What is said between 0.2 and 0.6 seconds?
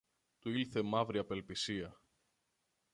Του